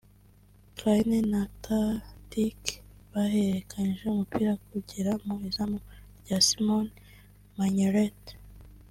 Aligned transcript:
Clyne 0.75 1.17
na 1.31 1.41
Tadic 1.63 2.61
bahererekanyije 3.11 4.03
umupira 4.09 4.51
kugera 4.67 5.11
mu 5.23 5.33
izamu 5.47 5.77
rya 6.21 6.37
Simon 6.47 6.85
Mignolet 7.57 8.21